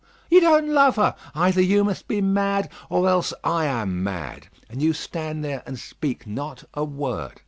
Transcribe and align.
You 0.31 0.41
don't 0.41 0.67
love 0.67 0.95
her! 0.95 1.13
Either 1.35 1.61
you 1.61 1.83
must 1.83 2.07
be 2.07 2.21
mad, 2.21 2.71
or 2.89 3.07
else 3.07 3.35
I 3.43 3.65
am 3.65 4.03
mad. 4.03 4.47
And 4.67 4.81
you 4.81 4.93
stand 4.93 5.45
there, 5.45 5.61
and 5.67 5.77
speak 5.77 6.25
not 6.25 6.63
a 6.73 6.83
word. 6.83 7.39